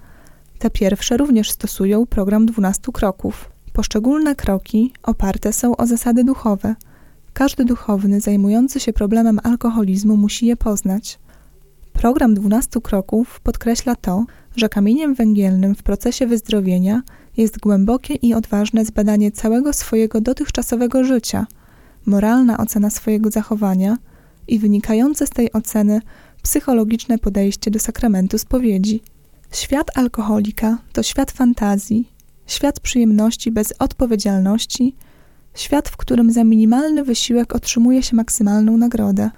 Te 0.62 0.70
pierwsze 0.70 1.18
również 1.18 1.52
stosują 1.52 2.06
program 2.06 2.46
12 2.46 2.92
kroków. 2.94 3.52
Poszczególne 3.74 4.36
kroki 4.36 4.94
oparte 5.04 5.54
są 5.54 5.78
o 5.78 5.88
zasady 5.88 6.24
duchowe. 6.24 6.76
Każdy 7.34 7.66
duchowny 7.66 8.22
zajmujący 8.22 8.80
się 8.80 8.94
problemem 8.94 9.40
alkoholizmu 9.44 10.18
musi 10.18 10.46
je 10.46 10.58
poznać. 10.58 11.20
Program 11.94 12.34
12 12.34 12.82
kroków 12.82 13.40
podkreśla 13.40 13.96
to, 13.96 14.26
że 14.56 14.70
kamieniem 14.70 15.14
węgielnym 15.14 15.76
w 15.76 15.84
procesie 15.84 16.28
wyzdrowienia 16.28 17.02
jest 17.38 17.60
głębokie 17.60 18.14
i 18.14 18.34
odważne 18.34 18.86
zbadanie 18.86 19.32
całego 19.32 19.74
swojego 19.74 20.22
dotychczasowego 20.22 21.04
życia, 21.04 21.48
moralna 22.06 22.58
ocena 22.58 22.90
swojego 22.90 23.32
zachowania 23.32 23.98
i 24.48 24.60
wynikające 24.60 25.28
z 25.28 25.30
tej 25.30 25.52
oceny 25.54 26.02
psychologiczne 26.44 27.18
podejście 27.18 27.72
do 27.72 27.80
sakramentu 27.80 28.38
spowiedzi. 28.38 29.02
Świat 29.52 29.98
alkoholika 29.98 30.78
to 30.94 31.04
świat 31.04 31.32
fantazji, 31.32 32.10
świat 32.48 32.80
przyjemności 32.80 33.52
bez 33.52 33.74
odpowiedzialności, 33.80 34.96
świat, 35.54 35.90
w 35.90 35.98
którym 35.98 36.32
za 36.32 36.44
minimalny 36.44 37.04
wysiłek 37.04 37.56
otrzymuje 37.56 38.04
się 38.04 38.16
maksymalną 38.16 38.78
nagrodę. 38.78 39.30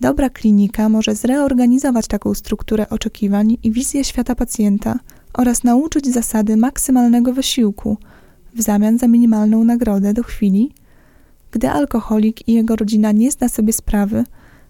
Dobra 0.00 0.30
klinika 0.30 0.88
może 0.88 1.14
zreorganizować 1.14 2.06
taką 2.06 2.34
strukturę 2.34 2.88
oczekiwań 2.88 3.56
i 3.62 3.72
wizję 3.72 4.04
świata 4.04 4.34
pacjenta 4.34 4.98
oraz 5.34 5.64
nauczyć 5.64 6.06
zasady 6.06 6.56
maksymalnego 6.56 7.32
wysiłku 7.32 7.96
w 8.54 8.62
zamian 8.62 8.98
za 8.98 9.08
minimalną 9.08 9.64
nagrodę 9.64 10.14
do 10.14 10.22
chwili, 10.22 10.74
gdy 11.50 11.70
alkoholik 11.70 12.48
i 12.48 12.52
jego 12.52 12.76
rodzina 12.76 13.12
nie 13.12 13.30
zda 13.30 13.48
sobie 13.48 13.72
sprawy 13.72 14.24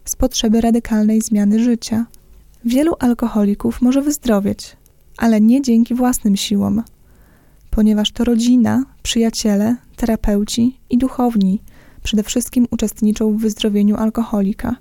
z 0.05 0.17
potrzeby 0.17 0.61
radykalnej 0.61 1.21
zmiany 1.21 1.65
życia. 1.65 2.07
Wielu 2.65 2.95
alkoholików 2.99 3.83
może 3.83 4.03
wyzdrowieć, 4.03 4.77
ale 5.17 5.41
nie 5.41 5.63
dzięki 5.63 5.95
własnym 5.95 6.37
siłom, 6.37 6.83
ponieważ 7.71 8.13
to 8.13 8.25
rodzina, 8.25 8.85
przyjaciele, 9.03 9.77
terapeuci 9.97 10.79
i 10.91 10.99
duchowni 10.99 11.63
przede 12.03 12.23
wszystkim 12.23 12.67
uczestniczą 12.71 13.33
w 13.33 13.41
wyzdrowieniu 13.41 13.97
alkoholika. 13.97 14.77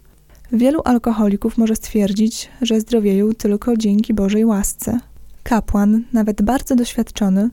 Wielu 0.51 0.81
alkoholików 0.85 1.57
może 1.57 1.75
stwierdzić, 1.75 2.49
że 2.61 2.81
zdrowieją 2.81 3.33
tylko 3.33 3.77
dzięki 3.77 4.13
Bożej 4.13 4.45
łasce. 4.45 4.99
Kapłan, 5.43 6.03
nawet 6.13 6.41
bardzo 6.41 6.75
doświadczony, 6.75 7.49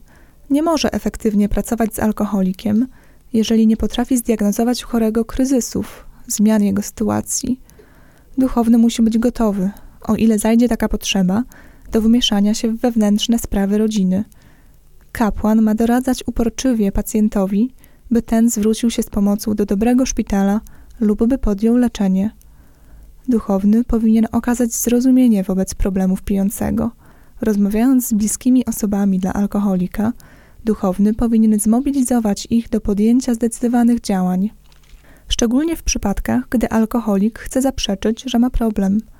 nie 0.50 0.62
może 0.62 0.92
efektywnie 0.92 1.48
pracować 1.48 1.94
z 1.94 1.98
alkoholikiem, 1.98 2.86
jeżeli 3.32 3.66
nie 3.66 3.76
potrafi 3.76 4.16
zdiagnozować 4.16 4.82
chorego 4.82 5.24
kryzysów, 5.24 6.06
zmian 6.26 6.62
jego 6.62 6.82
sytuacji. 6.82 7.60
Duchowny 8.38 8.78
musi 8.78 9.02
być 9.02 9.18
gotowy, 9.18 9.70
o 10.04 10.16
ile 10.16 10.38
zajdzie 10.38 10.68
taka 10.68 10.88
potrzeba, 10.88 11.42
do 11.92 12.00
wmieszania 12.00 12.54
się 12.54 12.68
w 12.68 12.80
wewnętrzne 12.80 13.38
sprawy 13.38 13.78
rodziny. 13.78 14.24
Kapłan 15.12 15.62
ma 15.62 15.74
doradzać 15.74 16.24
uporczywie 16.26 16.92
pacjentowi, 16.92 17.74
by 18.10 18.22
ten 18.22 18.50
zwrócił 18.50 18.90
się 18.90 19.02
z 19.02 19.10
pomocą 19.10 19.54
do 19.54 19.66
dobrego 19.66 20.06
szpitala 20.06 20.60
lub 21.00 21.26
by 21.26 21.38
podjął 21.38 21.76
leczenie. 21.76 22.30
Duchowny 23.28 23.84
powinien 23.84 24.26
okazać 24.32 24.74
zrozumienie 24.74 25.42
wobec 25.42 25.74
problemów 25.74 26.22
pijącego. 26.22 26.90
Rozmawiając 27.40 28.08
z 28.08 28.12
bliskimi 28.12 28.64
osobami 28.64 29.18
dla 29.18 29.32
alkoholika, 29.32 30.12
duchowny 30.64 31.14
powinien 31.14 31.60
zmobilizować 31.60 32.46
ich 32.50 32.68
do 32.68 32.80
podjęcia 32.80 33.34
zdecydowanych 33.34 34.00
działań. 34.00 34.50
Szczególnie 35.28 35.76
w 35.76 35.82
przypadkach, 35.82 36.44
gdy 36.50 36.68
alkoholik 36.70 37.38
chce 37.38 37.62
zaprzeczyć, 37.62 38.22
że 38.26 38.38
ma 38.38 38.50
problem– 38.50 39.00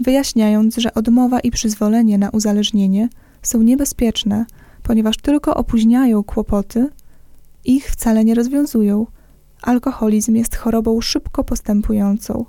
wyjaśniając, 0.00 0.76
że 0.76 0.94
odmowa 0.94 1.40
i 1.40 1.50
przyzwolenie 1.50 2.18
na 2.18 2.30
uzależnienie 2.30 3.08
są 3.42 3.62
niebezpieczne, 3.62 4.46
ponieważ 4.82 5.16
tylko 5.16 5.54
opóźniają 5.54 6.24
kłopoty, 6.24 6.88
ich 7.64 7.90
wcale 7.90 8.24
nie 8.24 8.34
rozwiązują. 8.34 9.06
Alkoholizm 9.62 10.34
jest 10.34 10.56
chorobą 10.56 11.00
szybko 11.00 11.44
postępującą. 11.44 12.44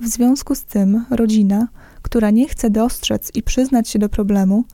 W 0.00 0.06
związku 0.06 0.54
z 0.54 0.64
tym 0.64 1.04
rodzina, 1.10 1.68
która 2.02 2.30
nie 2.30 2.48
chce 2.48 2.70
dostrzec 2.70 3.30
i 3.34 3.42
przyznać 3.42 3.88
się 3.88 3.98
do 3.98 4.08
problemu, 4.08 4.64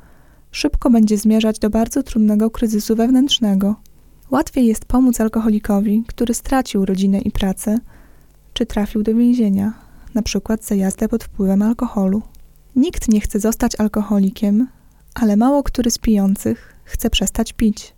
szybko 0.50 0.90
będzie 0.90 1.18
zmierzać 1.18 1.58
do 1.58 1.70
bardzo 1.70 2.02
trudnego 2.02 2.50
kryzysu 2.50 2.96
wewnętrznego. 2.96 3.76
Łatwiej 4.30 4.66
jest 4.66 4.84
pomóc 4.84 5.20
alkoholikowi, 5.20 6.04
który 6.06 6.34
stracił 6.34 6.84
rodzinę 6.84 7.18
i 7.18 7.30
pracę, 7.30 7.78
czy 8.52 8.66
trafił 8.66 9.02
do 9.02 9.14
więzienia, 9.14 9.87
na 10.14 10.22
przykład 10.22 10.64
za 10.64 10.74
jazdę 10.74 11.08
pod 11.08 11.24
wpływem 11.24 11.62
alkoholu. 11.62 12.22
Nikt 12.76 13.08
nie 13.08 13.20
chce 13.20 13.40
zostać 13.40 13.80
alkoholikiem, 13.80 14.68
ale 15.14 15.36
mało 15.36 15.62
który 15.62 15.90
z 15.90 15.98
pijących 15.98 16.74
chce 16.84 17.10
przestać 17.10 17.52
pić. 17.52 17.94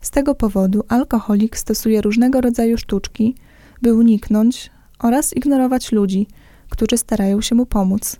Z 0.00 0.10
tego 0.10 0.34
powodu 0.34 0.82
alkoholik 0.88 1.56
stosuje 1.56 2.00
różnego 2.00 2.40
rodzaju 2.40 2.78
sztuczki, 2.78 3.34
by 3.82 3.94
uniknąć 3.94 4.70
oraz 4.98 5.36
ignorować 5.36 5.92
ludzi, 5.92 6.26
którzy 6.70 6.98
starają 6.98 7.40
się 7.40 7.54
mu 7.54 7.66
pomóc. 7.66 8.16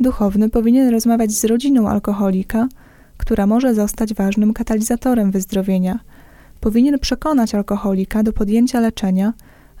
Duchowny 0.00 0.50
powinien 0.50 0.88
rozmawiać 0.88 1.32
z 1.32 1.44
rodziną 1.44 1.88
alkoholika, 1.88 2.68
która 3.16 3.46
może 3.46 3.74
zostać 3.74 4.14
ważnym 4.14 4.54
katalizatorem 4.54 5.30
wyzdrowienia. 5.30 5.98
Powinien 6.60 6.98
przekonać 6.98 7.54
alkoholika 7.54 8.22
do 8.22 8.32
podjęcia 8.32 8.80
leczenia 8.80 9.32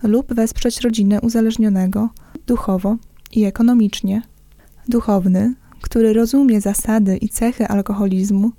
lub 0.02 0.34
wesprzeć 0.34 0.80
rodzinę 0.80 1.20
uzależnionego 1.20 2.08
duchowo 2.48 2.96
i 3.32 3.44
ekonomicznie. 3.44 4.22
Duchowny, 4.88 5.54
który 5.80 6.12
rozumie 6.12 6.60
zasady 6.60 7.16
i 7.16 7.28
cechy 7.28 7.68
alkoholizmu, 7.68 8.52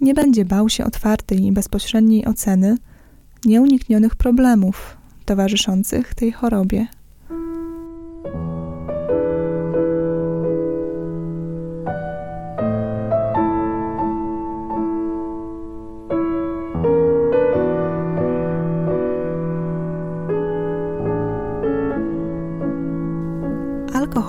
nie 0.00 0.14
będzie 0.14 0.44
bał 0.44 0.68
się 0.68 0.84
otwartej 0.84 1.44
i 1.46 1.52
bezpośredniej 1.52 2.26
oceny 2.26 2.76
nieuniknionych 3.44 4.16
problemów 4.16 4.96
towarzyszących 5.24 6.14
tej 6.14 6.32
chorobie. 6.32 6.86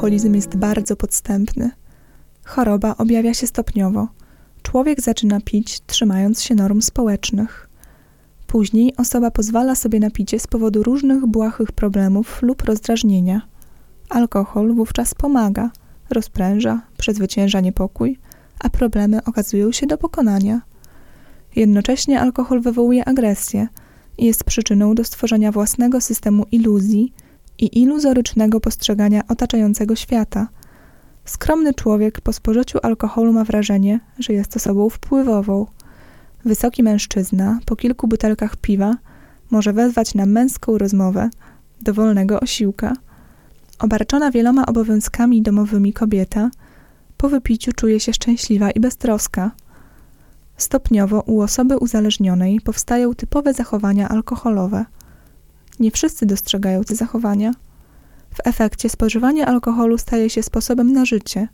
Alkoholizm 0.02 0.36
jest 0.36 0.56
bardzo 0.56 0.96
podstępny. 0.96 1.72
Choroba 2.44 2.96
objawia 2.98 3.34
się 3.34 3.48
stopniowo. 3.48 4.08
Człowiek 4.62 5.02
zaczyna 5.02 5.42
pić, 5.42 5.82
trzymając 5.88 6.42
się 6.42 6.56
norm 6.56 6.82
społecznych. 6.82 7.70
Później 8.48 8.96
osoba 8.98 9.32
pozwala 9.32 9.76
sobie 9.76 10.00
na 10.00 10.10
picie 10.12 10.40
z 10.40 10.48
powodu 10.48 10.84
różnych 10.84 11.26
błahych 11.26 11.72
problemów 11.72 12.42
lub 12.42 12.62
rozdrażnienia. 12.62 13.42
Alkohol 14.10 14.74
wówczas 14.74 15.14
pomaga, 15.14 15.72
rozpręża, 16.10 16.82
przezwycięża 16.98 17.60
niepokój, 17.60 18.20
a 18.60 18.70
problemy 18.70 19.24
okazują 19.24 19.72
się 19.72 19.88
do 19.88 19.98
pokonania. 19.98 20.62
Jednocześnie 21.56 22.22
alkohol 22.22 22.62
wywołuje 22.62 23.06
agresję 23.06 23.68
i 24.18 24.26
jest 24.26 24.44
przyczyną 24.44 24.96
do 24.96 25.04
stworzenia 25.04 25.52
własnego 25.52 26.02
systemu 26.02 26.46
iluzji, 26.52 27.14
i 27.62 27.80
iluzorycznego 27.82 28.60
postrzegania 28.60 29.21
otaczającego 29.28 29.95
świata. 29.95 30.47
Skromny 31.26 31.74
człowiek 31.74 32.21
po 32.21 32.34
spożyciu 32.34 32.80
alkoholu 32.84 33.34
ma 33.34 33.43
wrażenie, 33.43 34.00
że 34.19 34.34
jest 34.34 34.56
osobą 34.56 34.89
wpływową. 34.89 35.65
Wysoki 36.45 36.84
mężczyzna 36.84 37.60
po 37.65 37.76
kilku 37.76 38.08
butelkach 38.08 38.58
piwa 38.58 38.97
może 39.52 39.74
wezwać 39.74 40.15
na 40.15 40.26
męską 40.26 40.78
rozmowę, 40.78 41.30
dowolnego 41.82 42.39
osiłka. 42.39 42.93
Obarczona 43.80 44.32
wieloma 44.32 44.65
obowiązkami 44.65 45.41
domowymi 45.41 45.93
kobieta 45.93 46.52
po 47.17 47.30
wypiciu 47.30 47.71
czuje 47.74 48.00
się 48.00 48.13
szczęśliwa 48.13 48.71
i 48.71 48.80
beztroska. 48.80 49.52
Stopniowo 50.58 51.24
u 51.26 51.41
osoby 51.41 51.78
uzależnionej 51.78 52.62
powstają 52.62 53.13
typowe 53.15 53.54
zachowania 53.54 54.10
alkoholowe– 54.10 54.86
nie 55.82 55.91
wszyscy 55.91 56.26
dostrzegają 56.26 56.84
te 56.84 56.96
zachowania. 56.96 57.52
W 58.34 58.48
efekcie 58.48 58.89
spożywanie 58.89 59.46
alkoholu 59.46 59.98
staje 59.98 60.30
się 60.30 60.44
sposobem 60.44 60.94
na 60.94 61.06
życie, 61.06 61.48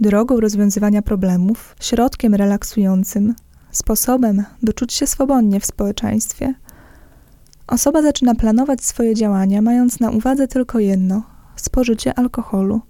drogą 0.00 0.40
rozwiązywania 0.40 1.02
problemów, 1.02 1.76
środkiem 1.80 2.34
relaksującym, 2.34 3.34
sposobem, 3.70 4.44
by 4.62 4.72
czuć 4.72 4.92
się 4.92 5.06
swobodnie 5.06 5.60
w 5.60 5.66
społeczeństwie. 5.66 6.54
Osoba 7.66 8.02
zaczyna 8.02 8.34
planować 8.34 8.84
swoje 8.84 9.14
działania, 9.14 9.62
mając 9.62 10.00
na 10.00 10.10
uwadze 10.10 10.48
tylko 10.48 10.78
jedno 10.78 11.22
spożycie 11.56 12.18
alkoholu. 12.18 12.80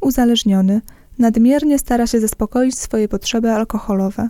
Uzależniony 0.00 0.80
nadmiernie 1.18 1.78
stara 1.78 2.06
się 2.06 2.20
zaspokoić 2.20 2.78
swoje 2.78 3.08
potrzeby 3.08 3.50
alkoholowe. 3.50 4.28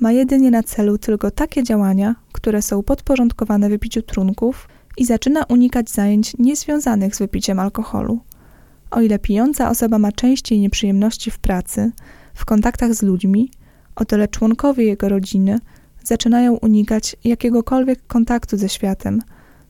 Ma 0.00 0.12
jedynie 0.12 0.50
na 0.50 0.62
celu 0.62 0.98
tylko 0.98 1.30
takie 1.30 1.62
działania, 1.62 2.14
które 2.32 2.62
są 2.62 2.82
podporządkowane 2.82 3.68
wypiciu 3.68 4.02
trunków 4.02 4.68
i 4.96 5.06
zaczyna 5.06 5.44
unikać 5.44 5.90
zajęć 5.90 6.38
niezwiązanych 6.38 7.16
z 7.16 7.18
wypiciem 7.18 7.58
alkoholu. 7.58 8.20
O 8.90 9.00
ile 9.00 9.18
pijąca 9.18 9.70
osoba 9.70 9.98
ma 9.98 10.12
częściej 10.12 10.60
nieprzyjemności 10.60 11.30
w 11.30 11.38
pracy, 11.38 11.92
w 12.34 12.44
kontaktach 12.44 12.94
z 12.94 13.02
ludźmi, 13.02 13.50
o 13.96 14.04
tyle 14.04 14.28
członkowie 14.28 14.84
jego 14.84 15.08
rodziny 15.08 15.58
zaczynają 16.04 16.54
unikać 16.54 17.16
jakiegokolwiek 17.24 18.06
kontaktu 18.06 18.56
ze 18.56 18.68
światem, 18.68 19.22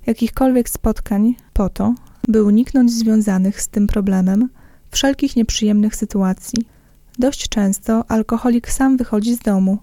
jakichkolwiek 0.06 0.70
spotkań 0.70 1.34
po 1.52 1.68
to, 1.68 1.94
by 2.28 2.44
uniknąć 2.44 2.92
związanych 2.92 3.62
z 3.62 3.68
tym 3.68 3.86
problemem 3.86 4.48
wszelkich 4.90 5.36
nieprzyjemnych 5.36 5.96
sytuacji. 5.96 6.64
Dość 7.18 7.48
często 7.48 8.04
alkoholik 8.08 8.70
sam 8.70 8.96
wychodzi 8.96 9.34
z 9.34 9.38
domu. 9.38 9.78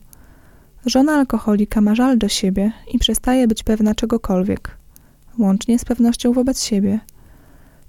Żona 0.85 1.13
alkoholika 1.13 1.81
ma 1.81 1.95
żal 1.95 2.17
do 2.17 2.27
siebie 2.27 2.71
i 2.93 2.99
przestaje 2.99 3.47
być 3.47 3.63
pewna 3.63 3.95
czegokolwiek, 3.95 4.77
łącznie 5.39 5.79
z 5.79 5.85
pewnością 5.85 6.33
wobec 6.33 6.63
siebie. 6.63 6.99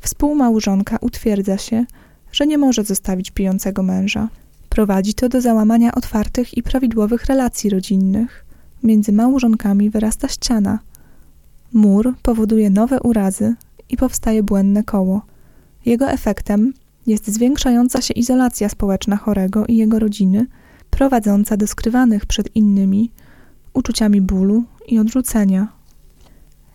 Współmałżonka 0.00 0.98
utwierdza 1.00 1.58
się, 1.58 1.84
że 2.32 2.46
nie 2.46 2.58
może 2.58 2.84
zostawić 2.84 3.30
pijącego 3.30 3.82
męża. 3.82 4.28
Prowadzi 4.68 5.14
to 5.14 5.28
do 5.28 5.40
załamania 5.40 5.94
otwartych 5.94 6.56
i 6.56 6.62
prawidłowych 6.62 7.24
relacji 7.24 7.70
rodzinnych. 7.70 8.44
Między 8.82 9.12
małżonkami 9.12 9.90
wyrasta 9.90 10.28
ściana. 10.28 10.78
Mur 11.72 12.14
powoduje 12.22 12.70
nowe 12.70 13.00
urazy 13.00 13.54
i 13.88 13.96
powstaje 13.96 14.42
błędne 14.42 14.84
koło. 14.84 15.22
Jego 15.86 16.10
efektem 16.10 16.72
jest 17.06 17.28
zwiększająca 17.28 18.00
się 18.00 18.14
izolacja 18.14 18.68
społeczna 18.68 19.16
chorego 19.16 19.66
i 19.66 19.76
jego 19.76 19.98
rodziny, 19.98 20.46
prowadząca 20.90 21.56
do 21.56 21.66
skrywanych 21.66 22.26
przed 22.26 22.56
innymi 22.56 23.10
uczuciami 23.74 24.20
bólu 24.20 24.64
i 24.88 24.98
odrzucenia. 24.98 25.77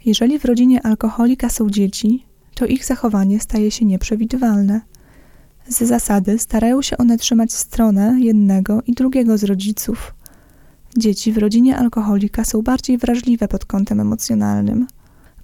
Jeżeli 0.05 0.39
w 0.39 0.45
rodzinie 0.45 0.85
alkoholika 0.85 1.49
są 1.49 1.69
dzieci, 1.69 2.25
to 2.55 2.65
ich 2.65 2.85
zachowanie 2.85 3.39
staje 3.39 3.71
się 3.71 3.85
nieprzewidywalne. 3.85 4.81
Z 5.67 5.83
zasady 5.83 6.39
starają 6.39 6.81
się 6.81 6.97
one 6.97 7.17
trzymać 7.17 7.53
stronę 7.53 8.15
jednego 8.19 8.81
i 8.87 8.93
drugiego 8.93 9.37
z 9.37 9.43
rodziców. 9.43 10.13
Dzieci 10.97 11.31
w 11.31 11.37
rodzinie 11.37 11.77
alkoholika 11.77 12.45
są 12.45 12.61
bardziej 12.61 12.97
wrażliwe 12.97 13.47
pod 13.47 13.65
kątem 13.65 13.99
emocjonalnym. 13.99 14.87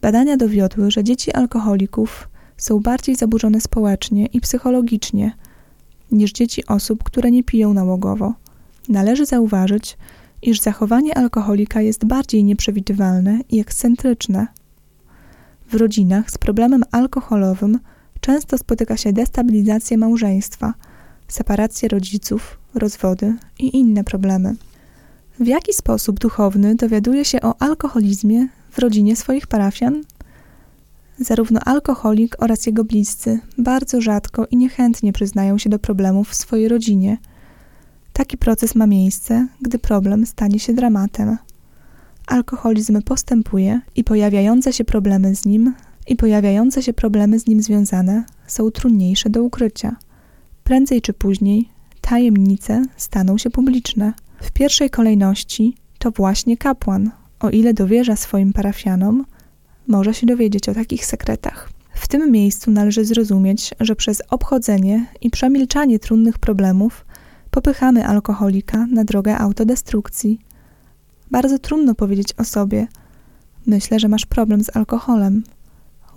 Badania 0.02 0.38
dowiodły, 0.38 0.91
że 0.91 1.04
dzieci 1.04 1.34
alkoholików 1.34 2.30
są 2.58 2.80
bardziej 2.80 3.15
zaburzone 3.15 3.62
społecznie 3.62 4.26
i 4.26 4.41
psychologicznie 4.41 5.32
niż 6.12 6.32
dzieci 6.32 6.65
osób, 6.65 7.04
które 7.04 7.32
nie 7.32 7.43
piją 7.43 7.74
nałogowo. 7.74 8.34
Należy 8.89 9.26
zauważyć, 9.26 9.98
iż 10.41 10.60
zachowanie 10.60 11.17
alkoholika 11.17 11.82
jest 11.82 12.06
bardziej 12.06 12.43
nieprzewidywalne 12.43 13.39
i 13.49 13.60
ekscentryczne. 13.60 14.47
W 15.69 15.75
rodzinach 15.75 16.32
z 16.32 16.38
problemem 16.38 16.84
alkoholowym 16.91 17.80
często 18.21 18.58
spotyka 18.58 18.97
się 18.97 19.13
destabilizacja 19.13 19.97
małżeństwa, 19.97 20.73
separacje 21.28 21.89
rodziców, 21.89 22.60
rozwody 22.75 23.36
i 23.60 23.78
inne 23.78 24.04
problemy. 24.04 24.56
W 25.39 25.47
jaki 25.47 25.73
sposób 25.73 26.19
duchowny 26.19 26.75
dowiaduje 26.75 27.25
się 27.25 27.41
o 27.41 27.62
alkoholizmie 27.62 28.47
w 28.71 28.80
rodzinie 28.80 29.15
swoich 29.15 29.47
parafian? 29.47 30.04
Zarówno 31.19 31.60
alkoholik 31.65 32.36
oraz 32.39 32.65
jego 32.65 32.84
bliscy 32.84 33.39
bardzo 33.58 34.02
rzadko 34.02 34.45
i 34.52 34.58
niechętnie 34.58 35.13
przyznają 35.13 35.58
się 35.58 35.69
do 35.69 35.80
problemów 35.80 36.30
w 36.30 36.36
swojej 36.36 36.67
rodzinie. 36.67 37.17
Taki 38.19 38.38
proces 38.38 38.75
ma 38.75 38.88
miejsce, 38.88 39.47
gdy 39.62 39.79
problem 39.79 40.25
stanie 40.25 40.60
się 40.60 40.73
dramatem. 40.73 41.38
Alkoholizm 42.27 43.01
postępuje 43.01 43.82
i 43.95 44.03
pojawiające 44.03 44.73
się 44.73 44.84
problemy 44.84 45.36
z 45.36 45.45
nim 45.45 45.73
i 46.08 46.15
pojawiające 46.15 46.84
się 46.84 46.93
problemy 46.93 47.39
z 47.39 47.47
nim 47.47 47.62
związane 47.62 48.23
są 48.47 48.71
trudniejsze 48.71 49.29
do 49.29 49.43
ukrycia. 49.43 49.95
Prędzej 50.63 51.01
czy 51.01 51.13
później 51.13 51.69
tajemnice 52.01 52.86
staną 52.97 53.38
się 53.38 53.49
publiczne. 53.49 54.13
W 54.41 54.51
pierwszej 54.51 54.89
kolejności 54.89 55.75
to 55.99 56.12
właśnie 56.12 56.58
kapłan, 56.58 57.12
o 57.39 57.49
ile 57.49 57.73
dowierza 57.73 58.15
swoim 58.15 58.53
parafianom, 58.53 59.25
może 59.88 60.13
się 60.13 60.27
dowiedzieć 60.27 60.69
o 60.69 60.73
takich 60.73 61.05
sekretach. 61.05 61.69
W 61.93 62.08
tym 62.08 62.32
miejscu 62.32 62.71
należy 62.71 63.05
zrozumieć, 63.05 63.73
że 63.79 63.95
przez 63.95 64.21
obchodzenie 64.29 65.05
i 65.21 65.29
przemilczanie 65.29 65.99
trudnych 65.99 66.39
problemów 66.39 67.05
popychamy 67.60 68.08
alkoholika 68.08 68.86
na 68.86 69.04
drogę 69.04 69.38
autodestrukcji. 69.38 70.39
Bardzo 71.32 71.60
trudno 71.60 71.95
powiedzieć 71.95 72.34
o 72.38 72.43
sobie: 72.43 72.88
Myślę, 73.65 74.00
że 74.00 74.08
masz 74.08 74.26
problem 74.26 74.63
z 74.63 74.76
alkoholem. 74.76 75.43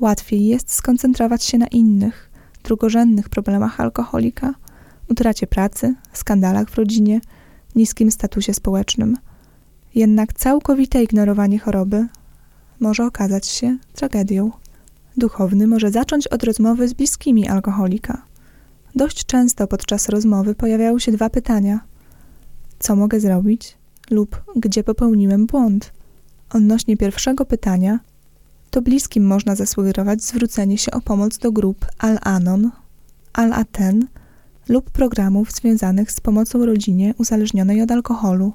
Łatwiej 0.00 0.46
jest 0.46 0.72
skoncentrować 0.72 1.44
się 1.44 1.58
na 1.58 1.66
innych, 1.66 2.30
drugorzędnych 2.64 3.28
problemach 3.28 3.80
alkoholika, 3.80 4.54
utracie 5.08 5.46
pracy, 5.46 5.94
skandalach 6.12 6.70
w 6.70 6.78
rodzinie, 6.78 7.20
niskim 7.74 8.10
statusie 8.10 8.54
społecznym. 8.54 9.16
Jednak 9.94 10.32
całkowite 10.32 11.02
ignorowanie 11.02 11.58
choroby 11.58 12.08
może 12.80 13.06
okazać 13.06 13.46
się 13.46 13.78
tragedią. 13.94 14.50
Duchowny 15.16 15.66
może 15.66 15.90
zacząć 15.90 16.28
od 16.28 16.44
rozmowy 16.44 16.88
z 16.88 16.92
bliskimi 16.92 17.48
alkoholika. 17.48 18.31
Dość 18.94 19.26
często 19.26 19.66
podczas 19.66 20.08
rozmowy 20.08 20.54
pojawiają 20.54 20.98
się 20.98 21.12
dwa 21.12 21.30
pytania: 21.30 21.80
co 22.78 22.96
mogę 22.96 23.20
zrobić 23.20 23.76
lub 24.10 24.42
gdzie 24.56 24.84
popełniłem 24.84 25.46
błąd? 25.46 25.92
Odnośnie 26.50 26.96
pierwszego 26.96 27.44
pytania, 27.44 28.00
to 28.70 28.82
bliskim 28.82 29.26
można 29.26 29.54
zasugerować 29.54 30.22
zwrócenie 30.22 30.78
się 30.78 30.90
o 30.90 31.00
pomoc 31.00 31.38
do 31.38 31.52
grup 31.52 31.86
Al-Anon, 31.98 32.70
Al-Aten 33.32 34.06
lub 34.68 34.90
programów 34.90 35.52
związanych 35.52 36.12
z 36.12 36.20
pomocą 36.20 36.66
rodzinie 36.66 37.14
uzależnionej 37.18 37.82
od 37.82 37.90
alkoholu. 37.90 38.52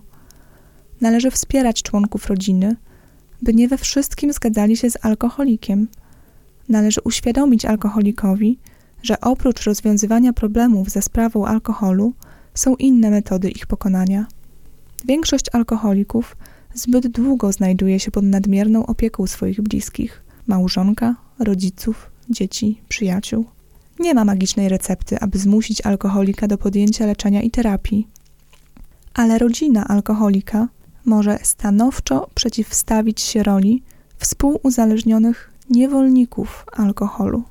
Należy 1.02 1.32
wspierać 1.32 1.84
członków 1.84 2.28
rodziny, 2.28 2.76
by 3.42 3.54
nie 3.54 3.68
we 3.68 3.78
wszystkim 3.78 4.34
zgadzali 4.34 4.78
się 4.78 4.90
z 4.90 5.06
alkoholikiem. 5.06 5.88
Należy 6.70 7.02
uświadomić 7.04 7.66
alkoholikowi, 7.66 8.60
że 9.04 9.22
oprócz 9.22 9.64
rozwiązywania 9.64 10.34
problemów 10.34 10.90
ze 10.90 11.02
sprawą 11.02 11.46
alkoholu 11.46 12.14
są 12.54 12.76
inne 12.76 13.10
metody 13.10 13.50
ich 13.50 13.68
pokonania. 13.68 14.26
Większość 15.06 15.46
alkoholików 15.54 16.38
zbyt 16.74 17.08
długo 17.08 17.52
znajduje 17.52 18.00
się 18.00 18.12
pod 18.12 18.24
nadmierną 18.24 18.86
opieką 18.86 19.28
swoich 19.28 19.62
bliskich 19.62 20.24
małżonka, 20.48 21.16
rodziców, 21.40 22.12
dzieci, 22.30 22.82
przyjaciół. 22.90 23.46
Nie 24.00 24.14
ma 24.14 24.26
magicznej 24.26 24.70
recepty, 24.70 25.20
aby 25.20 25.38
zmusić 25.38 25.86
alkoholika 25.86 26.48
do 26.48 26.58
podjęcia 26.58 27.06
leczenia 27.06 27.42
i 27.42 27.52
terapii. 27.52 28.08
Ale 29.14 29.38
rodzina 29.38 29.88
alkoholika 29.88 30.68
może 31.06 31.40
stanowczo 31.44 32.30
przeciwstawić 32.36 33.22
się 33.22 33.44
roli 33.44 33.84
współuzależnionych 34.18 35.52
niewolników 35.70 36.66
alkoholu. 36.74 37.44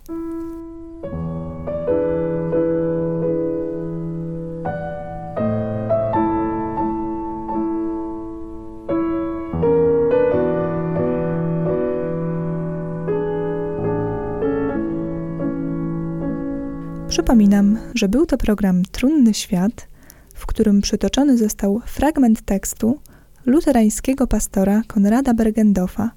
Przypominam, 17.27 17.79
że 17.95 18.09
był 18.09 18.27
to 18.27 18.39
program 18.39 18.83
Trunny 18.83 19.35
Świat, 19.35 19.89
w 20.35 20.47
którym 20.47 20.81
przytoczony 20.81 21.39
został 21.39 21.81
fragment 21.87 22.43
tekstu 22.43 23.01
luterańskiego 23.47 24.27
pastora 24.27 24.83
Konrada 24.87 25.35
Bergendorfa, 25.35 26.11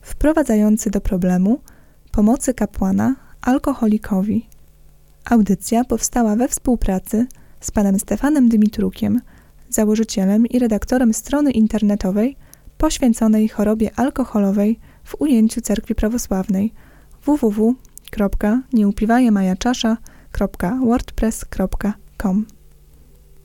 wprowadzający 0.00 0.90
do 0.90 1.00
problemu 1.00 1.60
pomocy 2.12 2.54
kapłana 2.54 3.16
alkoholikowi. 3.40 4.46
Audycja 5.24 5.84
powstała 5.84 6.36
we 6.36 6.48
współpracy 6.48 7.26
z 7.60 7.70
panem 7.70 7.98
Stefanem 7.98 8.48
Dymitrukiem, 8.48 9.20
założycielem 9.68 10.46
i 10.46 10.58
redaktorem 10.58 11.14
strony 11.14 11.50
internetowej 11.50 12.36
poświęconej 12.78 13.48
chorobie 13.48 13.90
alkoholowej 13.96 14.78
w 15.04 15.20
ujęciu 15.20 15.60
Cerkwi 15.60 15.94
Prawosławnej 15.94 16.72
www.nieupiwajemajaczasza.wordpress.com 20.38 22.46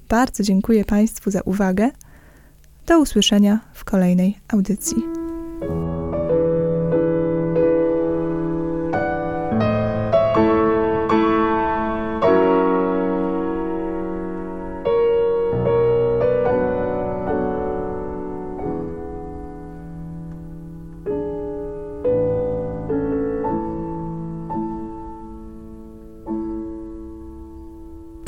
Bardzo 0.09 0.43
dziękuję 0.43 0.85
Państwu 0.85 1.31
za 1.31 1.41
uwagę 1.41 1.91
do 2.85 2.99
usłyszenia 2.99 3.59
w 3.73 3.85
kolejnej 3.85 4.37
audycji. 4.47 5.16